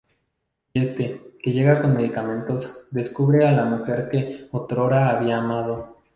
[0.73, 5.97] Y este, que llega con medicamentos, descubre a la mujer que otrora había amado.